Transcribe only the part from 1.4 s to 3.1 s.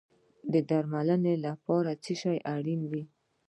لپاره څه شی اړین دی؟